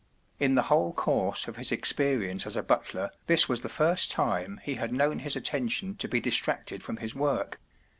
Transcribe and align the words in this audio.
In 0.39 0.55
the 0.55 0.63
whole 0.63 0.93
course 0.93 1.47
of 1.47 1.57
his 1.57 1.69
ex¬ 1.69 1.93
perience 1.93 2.47
as 2.47 2.55
a 2.57 2.63
butler 2.63 3.11
this 3.27 3.47
was 3.47 3.59
the 3.59 3.69
first 3.69 4.09
time 4.09 4.59
he 4.63 4.73
had 4.73 4.91
known 4.91 5.19
his 5.19 5.35
attention 5.35 5.93
to 5.97 6.07
be 6.07 6.19
distracted 6.19 6.81
from 6.81 6.97
his 6.97 7.13
work. 7.13 7.59